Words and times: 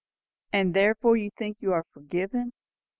"And 0.51 0.73
therefore 0.73 1.15
you 1.15 1.29
think 1.29 1.57
you 1.59 1.73
are 1.73 1.83
forgiven?" 1.93 2.53